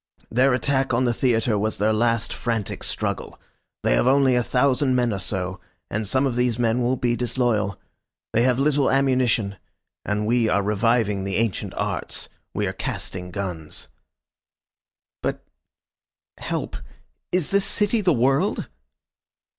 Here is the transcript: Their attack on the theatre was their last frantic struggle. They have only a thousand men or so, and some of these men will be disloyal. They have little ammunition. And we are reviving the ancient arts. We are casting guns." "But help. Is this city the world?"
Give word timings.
Their 0.31 0.55
attack 0.55 0.95
on 0.95 1.03
the 1.03 1.13
theatre 1.13 1.59
was 1.59 1.77
their 1.77 1.93
last 1.93 2.33
frantic 2.33 2.83
struggle. 2.83 3.39
They 3.83 3.93
have 3.93 4.07
only 4.07 4.33
a 4.33 4.41
thousand 4.41 4.95
men 4.95 5.13
or 5.13 5.19
so, 5.19 5.59
and 5.91 6.07
some 6.07 6.25
of 6.25 6.35
these 6.35 6.57
men 6.57 6.81
will 6.81 6.95
be 6.95 7.15
disloyal. 7.15 7.79
They 8.33 8.41
have 8.41 8.57
little 8.57 8.89
ammunition. 8.89 9.57
And 10.03 10.25
we 10.25 10.49
are 10.49 10.63
reviving 10.63 11.23
the 11.23 11.35
ancient 11.35 11.75
arts. 11.75 12.29
We 12.51 12.65
are 12.65 12.73
casting 12.73 13.29
guns." 13.29 13.89
"But 15.21 15.43
help. 16.39 16.77
Is 17.31 17.51
this 17.51 17.63
city 17.63 18.01
the 18.01 18.11
world?" 18.11 18.67